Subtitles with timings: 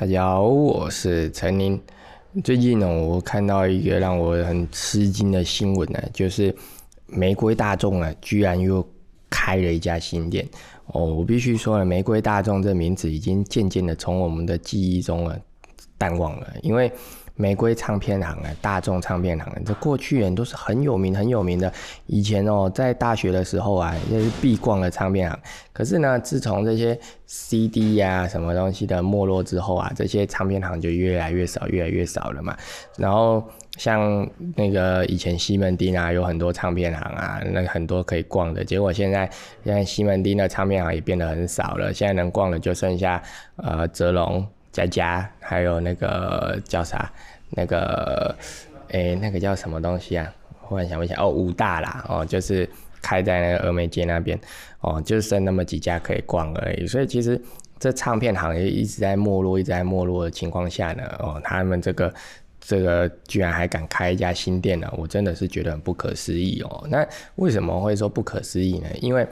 [0.00, 1.78] 大家好，我是陈宁。
[2.42, 6.56] 最近呢，我看到一个让我很吃惊的新闻呢，就是
[7.04, 8.82] 玫瑰大众啊，居然又
[9.28, 10.48] 开了一家新店。
[10.86, 15.38] 哦，我必须说了，玫瑰大众这名字已经渐渐的从我们的记忆中了
[15.98, 16.90] 淡忘了，因为。
[17.40, 21.72] 玫瑰唱片行啊，大众唱片行啊，这过去人都是很有名很有名的。
[22.06, 25.40] 以前哦，在大学的时候啊，也是必逛的唱片行。
[25.72, 32.54] 可是呢，自从这些 CD 呀什么东西的没落之后啊，这些唱片行就越来越少，越来越少了嘛。
[32.98, 33.42] 然后
[33.78, 38.62] 像那个以前西门町啊，有很多唱片行啊，那很多可以逛的。
[38.62, 39.30] 结果现在
[39.64, 43.22] 现在西门町的唱片行也变得很少了，现在能逛的就剩下
[43.56, 44.46] 呃泽龙。
[44.72, 47.10] 佳佳，还有那个叫啥？
[47.50, 48.34] 那个，
[48.88, 50.32] 诶，那个叫什么东西啊？
[50.60, 51.22] 忽然想不起来。
[51.22, 52.68] 哦，武大啦，哦，就是
[53.02, 54.38] 开在那个峨眉街那边，
[54.80, 56.86] 哦，就剩那么几家可以逛而已。
[56.86, 57.40] 所以其实
[57.78, 62.12] 这唱片行业一直在没落，一直在没落的情况下呢，哦，他们这个。
[62.60, 66.86] 这个居然还敢开一家新店呢，我真的是觉得很不可思议哦。
[66.88, 68.86] 那为什么会说不可思议呢？
[69.00, 69.26] 因为，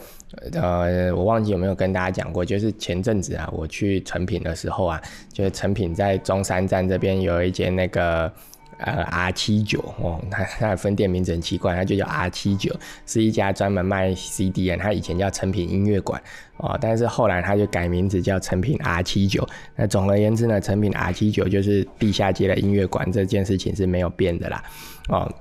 [0.53, 5.01] 呃，我忘记有没有跟大家讲过，就是前阵子啊，我去成品的时候啊，
[5.33, 8.33] 就是成品在中山站这边有一间那个。
[8.79, 12.75] 呃，R 七九哦，它它分店名字很奇怪，它就叫 R 七九，
[13.07, 14.77] 是一家专门卖 CD 的。
[14.77, 16.23] 它以前叫成品音乐馆
[16.59, 19.47] 哦，但是后来它就改名字叫成品 R 七九。
[19.75, 24.63] 那总而言之呢，成品 R 七九就是地下街的音乐馆，这件事情是没有变的啦。
[25.09, 25.33] 哦，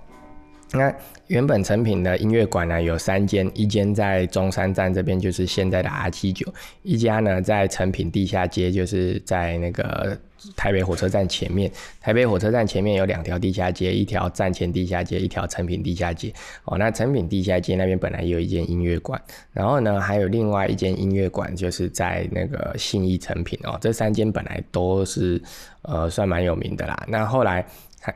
[0.74, 0.94] 那
[1.28, 6.46] 原本成品的音乐馆呢有三间，一间在中山站这边，就是现在的 R 七九；
[6.84, 10.18] 一家呢在成品地下街，就是在那个。
[10.56, 16.32] 台北火车站前面，台北火车站前面有两条地下街，一条站前地下街，一条成品地下街。
[16.66, 19.20] 哦，那成品地下街那边本来有一间音乐馆，
[19.52, 23.80] 然后呢，还有另外一间音乐馆，就是在那个信义成品哦。
[23.82, 25.42] 这三间本来都是
[25.82, 27.04] 呃算蛮有名的啦。
[27.08, 27.66] 那后来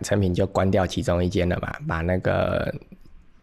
[0.01, 2.73] 成品就关掉其中一间了嘛，把那个。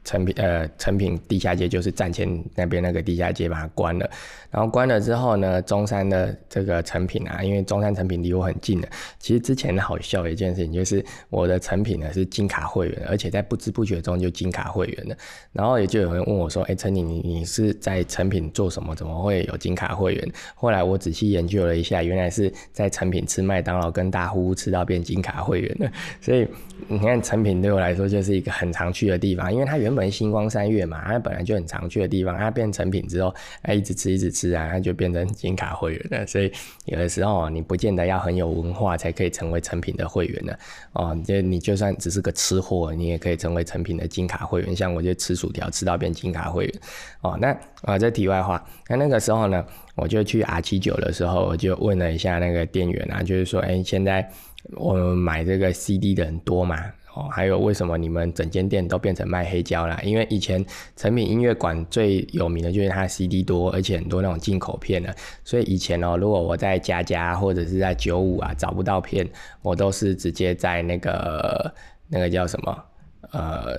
[0.05, 4.09] 成品呃，成品地下街就是站前那边那个地下街，把它关了。
[4.51, 8.89] 然后关了之后呢，中山的这个成品啊，因为中山成品离我很近的。
[9.19, 15.17] 其实之前好笑的一件事情就是，我的成品呢是金卡会员，而且在不知不觉中就金卡会员了。
[15.53, 18.95] 然后也就有人问我说：“哎，陈你你你是在成品做什么？
[18.95, 25.93] 怎么会有金卡会员？”后来我仔细研究了一下，原来是在成品吃麦当劳跟大呼吃到变金卡会员了。
[26.23, 26.49] 所以
[26.87, 29.98] 你看，成品对我来说就是一个很常去的地方，因为它原本。
[29.99, 36.25] 本星光三月嘛，它本来就很常去的地方，它变成品之后，哎，一直吃一直吃啊，它就变成金卡会员了。
[36.25, 36.53] 所以
[36.85, 40.57] 有的时候你不见得要很有文化才可以成为成品的会员的
[40.93, 41.21] 哦。
[41.27, 44.77] 就你就算只是个吃货，你也可以成为成品的金卡会员。
[44.77, 46.75] 像我就吃薯条吃到变金卡会员
[47.23, 47.37] 哦。
[47.41, 47.49] 那
[47.83, 49.65] 啊，这题外话，那那个时候呢，
[49.97, 54.31] 我就去 R 七九的时候，我就问了一下那个店员啊，就是说，哎，现在
[54.77, 56.79] 我买这个 CD 的人多吗？
[57.19, 60.01] 哦，还有为什么你们整间店都变成卖黑胶啦？
[60.05, 60.65] 因为以前
[60.95, 65.13] 成品音乐馆最有名的就是它 CD 多，而且很多那种进口片的。
[65.43, 69.29] 所以以前哦，如果我在家家或者是在九五啊找不到片，
[69.63, 71.75] 我都是直接在那个
[72.07, 72.85] 那个叫什么
[73.33, 73.77] 呃，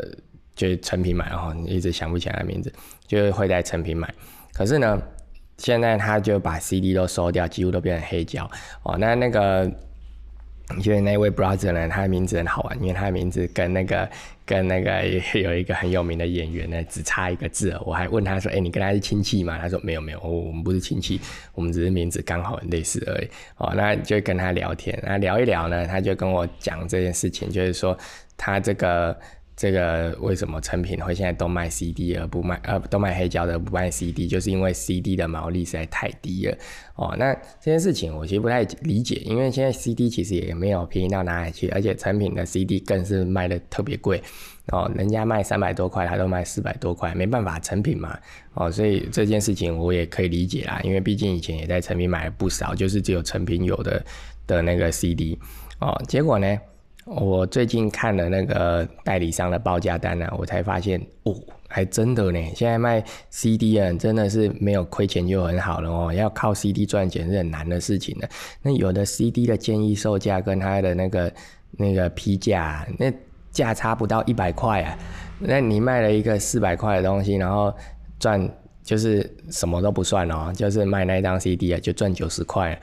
[0.53, 2.73] 就是成品买哦，一直想不起来名字，
[3.07, 4.13] 就会在成品买。
[4.53, 5.01] 可是呢，
[5.57, 8.51] 现在他就把 CD 都收掉，几乎都变成黑胶
[8.83, 8.97] 哦。
[8.97, 9.71] 那那个。
[10.81, 14.09] 觉得那位 brother 呢，他的名字很好玩，因为他的名字跟那个
[14.45, 15.03] 跟那个
[15.33, 17.75] 有一个很有名的演员呢，只差一个字。
[17.85, 21.19] 我还问他说：“哎，你跟他是亲戚吗？”他说：“没有没有，我们不是亲戚，
[21.53, 27.97] 我们只是名字刚好很类似而已。”哦，那就跟他聊天，那聊一聊呢，他就跟我讲这件事情，就是说
[28.37, 29.17] 他这个。
[29.59, 36.57] 这个为什么成品会现在都卖 CD 而不卖呃都卖黑胶的不卖 CD，就是因为 CD 的毛利实在太低了
[36.95, 37.13] 哦。
[37.19, 44.23] 那这件事情我其实不太理解，因为现在 CD 其实也没有便宜到哪里去，而且成品的 CD 更是卖的特别贵
[44.67, 44.89] 哦。
[44.95, 48.17] 人家卖三百多块，他都卖四百多块，没办法，成品嘛
[48.53, 48.71] 哦。
[48.71, 54.01] 所以这件事情我也可以理解啦，因为毕竟以前也在成品买了不少，就是只有成品有的
[54.47, 55.37] 的那个 CD
[55.81, 56.01] 哦。
[56.07, 56.57] 结果呢？
[57.09, 61.33] 我最近看了那个代理商的报价单呢，我才发现哦，
[61.67, 62.39] 还真的呢。
[62.55, 66.13] 现在卖 CD 啊，真的是没有亏钱就很好了哦。
[66.13, 68.29] 要靠 CD 赚钱是很难的事情的。
[68.61, 71.33] 那有的 CD 的建议售价跟它的那个
[71.71, 73.11] 那个批价，那
[73.51, 74.97] 价差不到一百块啊。
[75.39, 77.73] 那你卖了一个四百块的东西，然后
[78.19, 78.47] 赚
[78.89, 82.75] 就是什么都不算哦，就是卖那一张 CD 啊，就赚九十块。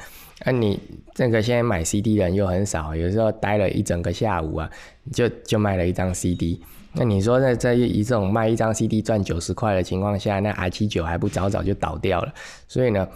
[0.44, 0.78] 那你
[1.12, 4.70] 这个现在买 CD 的人又很少，有时候待了一整个下午啊，
[5.12, 6.62] 就就卖了一张 CD。
[6.92, 12.32] 那你说在在以这种卖一张 CD 赚九十块的情况下，那 I 七九还不早早就倒掉了？
[12.68, 13.08] 所以呢，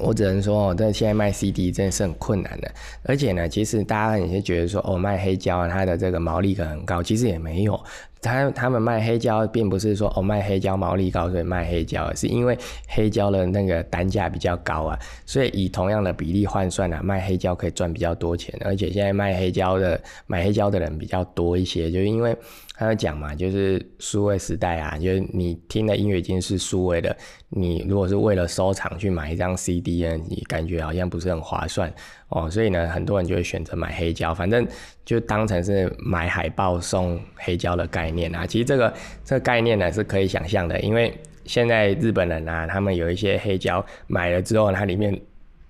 [0.00, 2.68] 我只能说哦，这现在卖 CD 真的是很困难的，
[3.04, 7.80] 而且呢，其实大家有些觉得说哦，卖黑胶啊它的这个毛利可能很高，其实也没有。
[8.26, 12.58] 他他们卖黑胶，并不是说哦卖黑胶毛利高所以卖黑胶，是因为
[12.88, 22.36] 黑胶的那个单价比较高啊，所以以同样的比例换算啊，卖黑胶可以赚比较多钱，而且现在卖黑胶的买黑胶的人比较多一些，就是因为。
[22.78, 27.16] 他在讲嘛，就是数位时代啊，就是你听的音乐已经是数位的，
[27.48, 31.90] 你如果是为了收藏去买一张 CD 呢，你感觉好像不是很划算
[32.28, 34.68] 哦，所以呢，很多人就会选择买黑胶，反正
[35.06, 38.46] 就当成是买海报送黑胶的概念啊。
[38.46, 38.92] 其实这个
[39.24, 41.12] 这个概念呢是可以想象的，因为
[41.44, 45.16] 现在日本人啊，他们有一些黑胶买了之后，它里面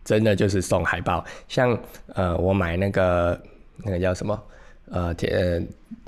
[0.04, 1.78] 真的就是送海报，像
[2.14, 3.38] 呃，我买那个
[3.84, 4.43] 那个叫什么？
[4.90, 5.62] 呃，呃，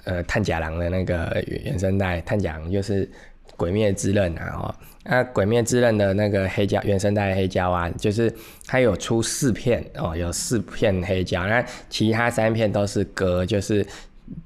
[0.05, 3.05] 呃，探甲郎的那个原声带，探甲郎就是
[3.57, 4.75] 《鬼灭之刃》啊，哦，
[5.05, 8.33] 那《鬼灭之刃》的那个黑胶原声带黑胶啊，就是
[8.67, 13.85] 它有出四片哦，有四片黑胶，那其他三片都是歌，就是。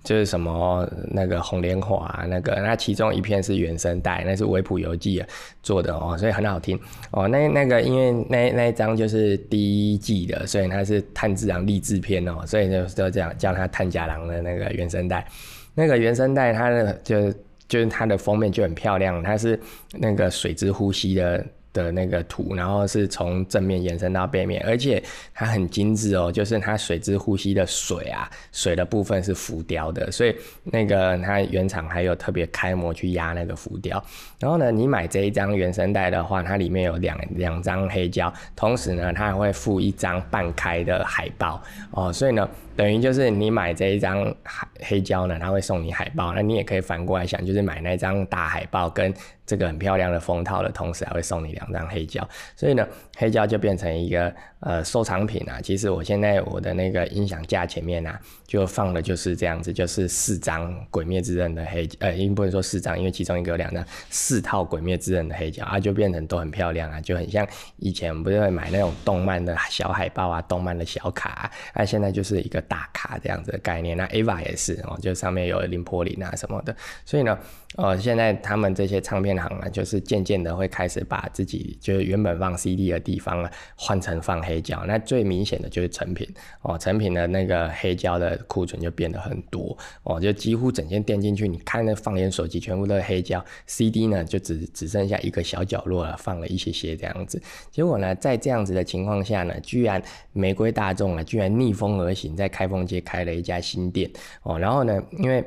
[0.05, 5.23] 就是什么那个红莲华那个，那其中一片是原声带，那是维普游记
[5.63, 6.79] 做的哦，所以很好听
[7.11, 7.29] 哦。
[7.29, 15.27] 那那个因为那那一张就是第一季的，所以它是炭治郎励志片哦，所以就就这样叫它炭甲郎的那个原声带。
[15.75, 17.33] 那个原声带它的就
[17.69, 19.59] 就是它的封面就很漂亮，它是
[19.93, 21.45] 那个水之呼吸的。
[21.73, 25.03] 的那个图，然后是从正面延伸到背面，而且
[25.33, 30.35] 它很精致哦，就是它水之呼吸的水啊，水的部分是浮雕的，所以
[30.65, 34.03] 那个它原厂还有特别开模去压那个浮雕。
[34.39, 42.49] 然后呢，你买这一张原声带的话，它里面有两两张黑胶，同时呢，它还会附一张半开的海报哦，所以呢。
[42.75, 46.33] 等于就是你买这一张海黑胶呢，他会送你海报。
[46.33, 49.13] 那你也可以反过来想，就是买那张大海报跟
[49.47, 52.27] 这个很漂亮的封套的同时，还会送你两张黑胶。
[52.57, 52.87] 所以呢，
[53.17, 55.61] 黑胶就变成一个呃收藏品啊。
[55.61, 67.47] 其实我现在我的那个音响架前面啊，就放的就是这样子，就是四张《鬼灭之刃》的黑呃，应不能说四张，因为其中一个有两张，四套《鬼灭之刃》的黑胶啊，就变成都很漂亮啊，就很像
[67.77, 72.63] 以前不是会买那种动漫的小海报啊，动漫的小卡，啊，现在就是一个。
[72.69, 76.75] 大卡这样子的概念，那 Ava 也是哦，就上面有林柏林啊什么的，
[77.05, 77.37] 所以呢，
[77.77, 84.85] 呃，现在他们这些唱片行啊，就是渐渐的会开始把自己就是原本放 CD 的地方啊，换成放黑胶。
[84.87, 86.29] 那最明显的就是成品
[86.63, 97.41] 哦，成品的那个黑胶的库存就变得很多哦，就几乎整间店进去，你看那放眼手机，全部都是黑胶，CD 呢就只只剩下一个小角落了，放了一些些这样子。
[97.71, 100.03] 结果呢，在这样子的情况下呢，居然
[100.33, 104.11] 玫瑰大众啊，居然逆风而行，在开封街开了一家新店
[104.43, 105.43] 哦，然后呢，因为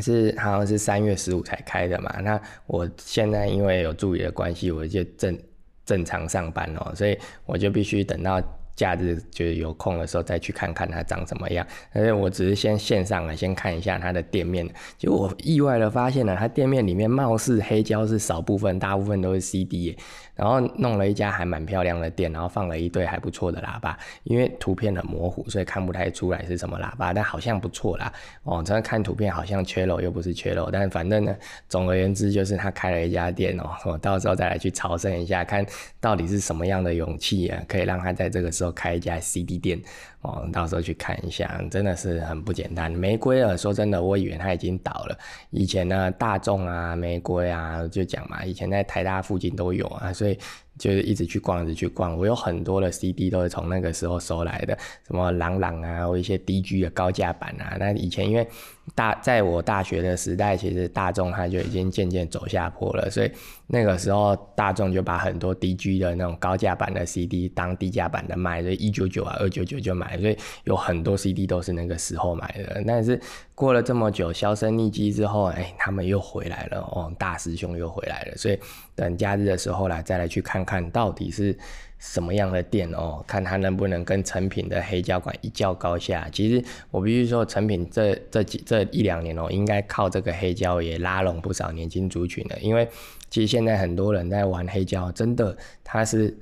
[0.00, 5.38] 是好像是三月十五才开的嘛，那我现在因为有助理的关系，我就正
[5.84, 8.40] 正常上班哦，所以我就必须等到
[8.76, 11.66] 假日就是有空的时候再去看看它长什么样。
[11.92, 19.96] 而且我只是先线上啊，先看一下它的店面，结果我意外的发现了，它店面里面貌似黑胶是少部分，大部分都是 CD。
[20.34, 28.12] 然后弄了一家还蛮漂亮的店，然后放了一对还不错的喇叭，因为图片很模糊，所以看不太出来是什么喇叭，但好像不错啦。
[28.42, 31.34] 哦，这看图片好像缺漏又不是缺漏，但反正呢，
[31.70, 35.64] 总而言之就是他开了一家店哦，我到时候再来去朝圣一下，看
[36.00, 39.80] 到底是什么样的勇气啊，可以让他在这个时候开一家 CD 店。
[40.22, 42.90] 哦，到时候去看一下，真的是很不简单。
[42.90, 45.18] 玫瑰啊，说真的，我以为它已经倒了。
[45.50, 50.38] 以前呢，大众啊，玫瑰啊，就讲嘛，以前在台大附近都有啊，所以。
[50.78, 52.16] 就是一直去逛，一直去逛。
[52.16, 57.76] 我有很多的 CD 都是从那个时候收来的，什么朗朗啊，或一些 DG 的高价版啊。
[57.78, 58.46] 那以前因为
[58.94, 63.30] 大在我大学的时代，其实大众它就已经渐渐走下坡了，所以
[63.66, 72.82] 那个时候大众就把很多 DG 的那种高价版的 CD 当低价版的卖，所以一九九啊、二九九就买，所以有很多 CD 都是那个时候买的。
[72.86, 73.20] 但是
[73.56, 78.58] 过了这么久销声匿迹之后，哎，他们又回来了哦，大师兄又回来了，所以
[78.94, 80.62] 等假日的时候来再来去看。
[80.62, 81.56] 看到底是
[81.98, 86.28] 什么样的店哦，看它能不能跟成品的黑胶馆一较高下。
[86.30, 92.58] 其实我必须说，成品这这几这一两年哦，应该靠这个黑胶也拉拢不少年轻族群的。
[92.58, 92.86] 因为
[93.30, 96.36] 其实现在很多人在玩黑胶，真的他是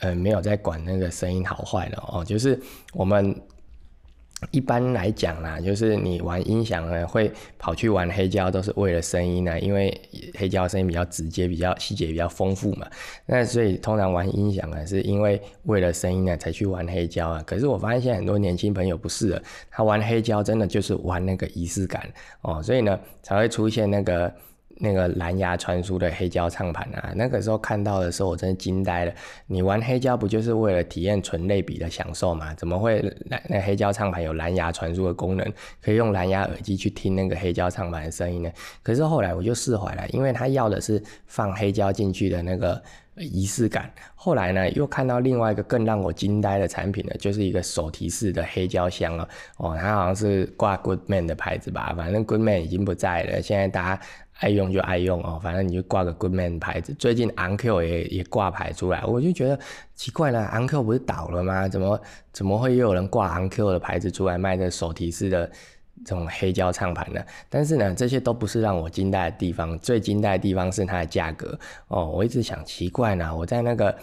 [0.00, 2.60] 呃没有在管那个声音好坏了哦，就是
[2.92, 3.34] 我们。
[4.50, 9.92] 一般来讲啦，就是你玩音响呢，会跑去玩黑胶，都是为了声音呢，因为
[10.36, 12.86] 黑胶声音比较直接，比较细节比较丰富嘛。
[13.26, 17.42] 那所以通常玩音响呢，是因为为了声音呢才去玩黑胶啊。
[17.46, 22.08] 可是我发现很多年轻朋友不是的，他玩黑胶真的就是玩那个仪式感
[22.42, 24.32] 哦，所以呢才会出现那个。
[24.80, 29.12] 那个蓝牙传输的黑胶唱盘啊，那个时候看到的时候，我真的惊呆了。
[29.46, 32.54] 你玩黑胶不就是为了体验纯类比的享受吗？
[32.54, 38.50] 怎么会那那黑胶唱盘有蓝牙传输的功能，可以用蓝牙耳机去听那个黑胶唱盘的声音呢？
[38.82, 42.80] 可是后来我就释怀了，因为他要的是放黑胶进去的那个
[43.16, 43.90] 仪式感。
[44.14, 49.28] 后来呢，又看到另外一个更让我惊呆的产品呢，就是一个手提式的黑胶箱了。
[49.56, 54.02] 哦，它好像是挂 Goodman 的牌子吧，反正 Goodman 已经不在了，现在大家。
[54.40, 56.94] 爱用就爱用哦，反正你就挂个 Goodman 牌子。
[56.94, 59.58] 最近 Uncle 也也挂牌出来，我就觉得
[59.94, 61.68] 奇怪了，Uncle 不是倒了吗？
[61.68, 62.00] 怎么
[62.32, 65.50] 怎么会又有人挂 Uncle 的牌子出来卖这手提式的
[66.04, 67.20] 这种黑胶唱盘呢？
[67.48, 72.06] 但是呢，这些都不是让我惊呆的地方，最惊呆的地方是它的价格哦。
[72.06, 73.94] 我一直想奇怪呢，我在那个。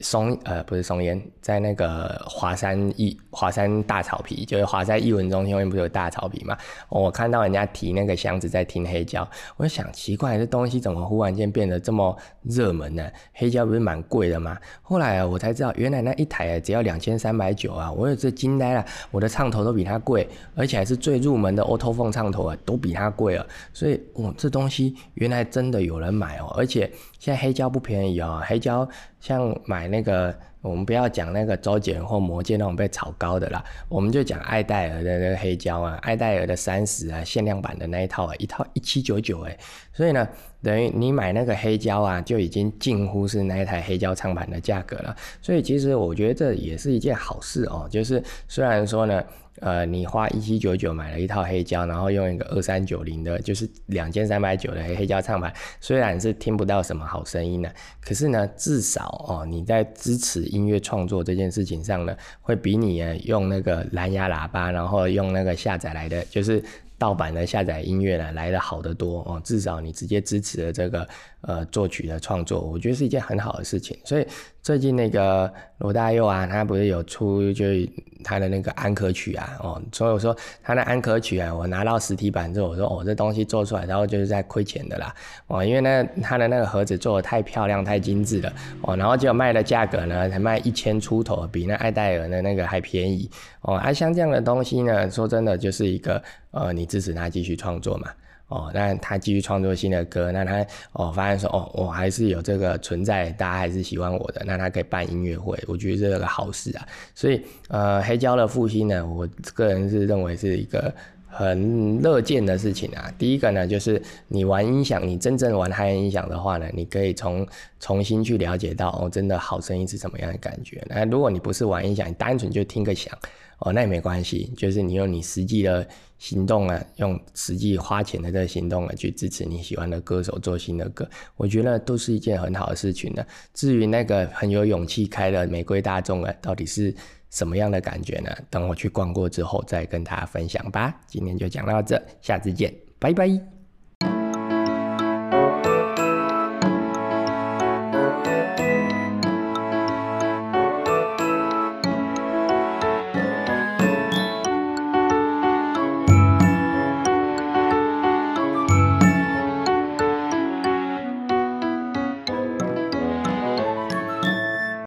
[0.00, 6.56] 松呃不是松烟，在那个华山艺华山大草皮，就是华山艺文中心后面不是有大草皮嘛？
[6.88, 13.10] 我看到人家提那个箱子在听黑胶，我就想奇怪，这东西怎么忽然间变得这么热门呢？
[13.32, 14.56] 黑胶不是蛮贵的吗？
[14.82, 17.90] 后来，我才知道原来那一台只要两千三百九啊！
[17.90, 23.44] 我也是惊呆了，我的唱头都比它贵，而且还是最入门的 Auto Phone 唱头啊，都比它贵了。
[23.72, 26.88] 所以，哦，这东西原来真的有人买哦，而且。
[27.18, 28.88] 现在黑胶不便宜哦，黑胶
[29.20, 39.58] 像买那个，我们不要讲那个周杰或魔戒那种被炒高的啦，我们就讲爱戴尔的那个黑胶啊，爱戴尔的三十啊，限量版的那一套啊，一套一七九九哎，
[39.92, 40.28] 所以呢，
[40.62, 49.22] 等于你买那个黑胶啊，就已经近乎是那一台黑胶唱盘的价格了，所以其实我觉得这也是一件好事哦，就是虽然说呢。
[49.60, 66.62] 呃，你花一七九九买了一套黑胶，然后用一个二三九零的，就是两千三百九的黑胶唱盘，虽然是听不到什么好声音呢，可是呢，至少哦，你在支持音乐创作这件事情上呢，会比你用那个蓝牙喇叭，然后用那个下载来的，就是。
[66.98, 69.40] 盗版的下载音乐呢，来的好得多哦。
[69.44, 71.08] 至少你直接支持了这个
[71.42, 73.96] 呃作曲的创作，我觉得是一件很好的事情。
[74.04, 74.26] 所以
[74.60, 77.88] 最近那个罗大佑啊，他不是有出就是
[78.24, 85.14] 他的那个安可曲啊哦，所以我说他的安可曲啊，我拿到实体版之后，我说哦这东西做出来，然后就是在亏钱的啦
[85.46, 88.52] 哦，因为呢他的那个盒子做的太漂亮太精致了
[88.82, 93.30] 哦，然后结果卖的价格呢才卖一千出头，比那爱戴尔的那个还便宜
[93.62, 93.76] 哦。
[93.76, 96.20] 啊像这样的东西呢，说真的就是一个。
[96.50, 98.10] 呃，你支持他继续创作嘛？
[98.48, 106.88] 哦，那他继续创作新的歌，那他哦发现说哦，我还是有这个存在，大家还是喜欢我的，那他可以办音乐会，我觉得这是个好事啊。
[107.14, 110.90] 所以呃，黑胶的复兴呢，我个人是认为是一个
[111.26, 113.12] 很乐见的事情啊。
[113.18, 117.46] 第一个呢，就是你玩音响，你真正玩嗨音响的话呢，你可以从
[117.78, 120.82] 重新去了解到哦，真的好声音是什么样的感觉。
[120.88, 123.14] 那如果你不是玩音响，你单纯就听个响。
[123.58, 125.86] 哦，那也没关系，就是你用你实际的
[126.18, 133.24] 行动啊，用实际花钱的这个行动啊，去支持你喜欢的歌手做新的歌，我觉得都是一件很好的事情呢。
[133.54, 136.94] 至于那个很有勇气开的玫瑰大众啊，到底是
[137.30, 138.30] 什么样的感觉呢？
[138.48, 140.94] 等我去逛过之后再跟大家分享吧。
[141.06, 143.57] 今天就讲到这，下次见，拜拜。